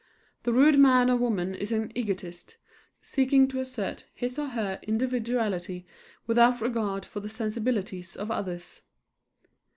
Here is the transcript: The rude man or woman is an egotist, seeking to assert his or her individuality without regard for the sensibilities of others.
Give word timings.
The 0.41 0.51
rude 0.51 0.79
man 0.79 1.11
or 1.11 1.15
woman 1.15 1.53
is 1.53 1.71
an 1.71 1.91
egotist, 1.93 2.57
seeking 3.03 3.47
to 3.49 3.59
assert 3.59 4.07
his 4.15 4.39
or 4.39 4.47
her 4.47 4.79
individuality 4.81 5.85
without 6.25 6.59
regard 6.59 7.05
for 7.05 7.19
the 7.19 7.29
sensibilities 7.29 8.15
of 8.15 8.31
others. 8.31 8.81